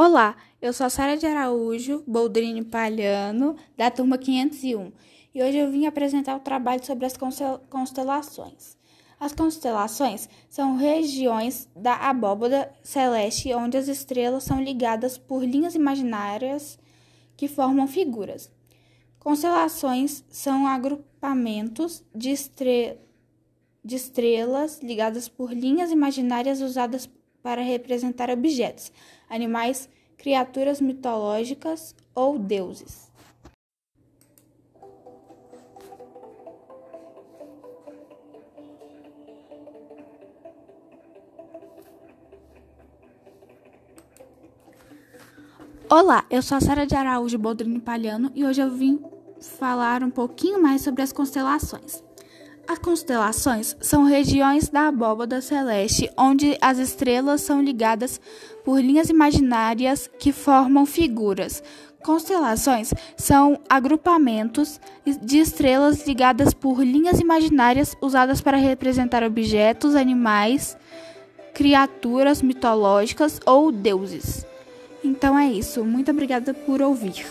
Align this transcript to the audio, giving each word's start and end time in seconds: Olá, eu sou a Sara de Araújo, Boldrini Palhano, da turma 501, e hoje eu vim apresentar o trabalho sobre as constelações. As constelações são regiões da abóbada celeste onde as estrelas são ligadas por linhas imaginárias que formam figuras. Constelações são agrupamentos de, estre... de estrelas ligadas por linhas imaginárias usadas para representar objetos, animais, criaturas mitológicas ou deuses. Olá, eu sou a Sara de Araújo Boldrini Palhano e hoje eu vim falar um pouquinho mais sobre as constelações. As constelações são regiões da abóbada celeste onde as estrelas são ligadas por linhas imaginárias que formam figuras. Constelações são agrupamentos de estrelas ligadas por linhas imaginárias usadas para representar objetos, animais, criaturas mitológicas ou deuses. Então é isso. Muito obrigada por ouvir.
Olá, 0.00 0.36
eu 0.62 0.72
sou 0.72 0.86
a 0.86 0.90
Sara 0.90 1.16
de 1.16 1.26
Araújo, 1.26 2.04
Boldrini 2.06 2.64
Palhano, 2.64 3.56
da 3.76 3.90
turma 3.90 4.16
501, 4.16 4.92
e 5.34 5.42
hoje 5.42 5.58
eu 5.58 5.72
vim 5.72 5.86
apresentar 5.86 6.36
o 6.36 6.38
trabalho 6.38 6.86
sobre 6.86 7.04
as 7.04 7.16
constelações. 7.68 8.76
As 9.18 9.32
constelações 9.32 10.28
são 10.48 10.76
regiões 10.76 11.68
da 11.74 11.96
abóbada 11.96 12.72
celeste 12.80 13.52
onde 13.52 13.76
as 13.76 13.88
estrelas 13.88 14.44
são 14.44 14.62
ligadas 14.62 15.18
por 15.18 15.42
linhas 15.44 15.74
imaginárias 15.74 16.78
que 17.36 17.48
formam 17.48 17.88
figuras. 17.88 18.52
Constelações 19.18 20.24
são 20.30 20.64
agrupamentos 20.64 22.04
de, 22.14 22.30
estre... 22.30 23.00
de 23.84 23.96
estrelas 23.96 24.80
ligadas 24.80 25.28
por 25.28 25.52
linhas 25.52 25.90
imaginárias 25.90 26.60
usadas 26.60 27.10
para 27.42 27.62
representar 27.62 28.30
objetos, 28.30 28.92
animais, 29.28 29.88
criaturas 30.16 30.80
mitológicas 30.80 31.94
ou 32.14 32.38
deuses. 32.38 33.08
Olá, 45.90 46.26
eu 46.28 46.42
sou 46.42 46.58
a 46.58 46.60
Sara 46.60 46.86
de 46.86 46.94
Araújo 46.94 47.38
Boldrini 47.38 47.80
Palhano 47.80 48.30
e 48.34 48.44
hoje 48.44 48.60
eu 48.60 48.70
vim 48.70 49.02
falar 49.40 50.02
um 50.02 50.10
pouquinho 50.10 50.60
mais 50.60 50.82
sobre 50.82 51.00
as 51.00 51.12
constelações. 51.12 52.02
As 52.68 52.78
constelações 52.78 53.74
são 53.80 54.04
regiões 54.04 54.68
da 54.68 54.88
abóbada 54.88 55.40
celeste 55.40 56.10
onde 56.18 56.58
as 56.60 56.76
estrelas 56.76 57.40
são 57.40 57.62
ligadas 57.62 58.20
por 58.62 58.78
linhas 58.78 59.08
imaginárias 59.08 60.10
que 60.18 60.32
formam 60.32 60.84
figuras. 60.84 61.62
Constelações 62.02 62.92
são 63.16 63.58
agrupamentos 63.70 64.78
de 65.22 65.38
estrelas 65.38 66.06
ligadas 66.06 66.52
por 66.52 66.84
linhas 66.84 67.18
imaginárias 67.18 67.96
usadas 68.02 68.42
para 68.42 68.58
representar 68.58 69.22
objetos, 69.22 69.96
animais, 69.96 70.76
criaturas 71.54 72.42
mitológicas 72.42 73.40
ou 73.46 73.72
deuses. 73.72 74.44
Então 75.02 75.38
é 75.38 75.50
isso. 75.50 75.82
Muito 75.86 76.10
obrigada 76.10 76.52
por 76.52 76.82
ouvir. 76.82 77.24